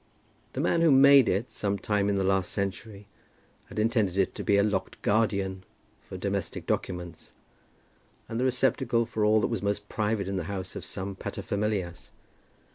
The 0.53 0.61
man 0.61 0.81
who 0.81 0.89
had 0.89 0.97
made 0.99 1.29
it, 1.29 1.51
some 1.51 1.77
time 1.77 2.09
in 2.09 2.15
the 2.15 2.23
last 2.23 2.51
century, 2.51 3.05
had 3.65 3.77
intended 3.77 4.17
it 4.17 4.33
to 4.33 4.43
be 4.43 4.57
a 4.57 4.63
locked 4.63 4.99
guardian 5.03 5.63
for 6.09 6.17
domestic 6.17 6.65
documents, 6.65 7.33
and 8.27 8.39
the 8.39 8.45
receptacle 8.45 9.05
for 9.05 9.23
all 9.23 9.39
that 9.41 9.47
was 9.53 9.61
most 9.61 9.89
private 9.89 10.27
in 10.27 10.37
the 10.37 10.45
house 10.45 10.75
of 10.75 10.83
some 10.83 11.15
paterfamilias. 11.15 12.09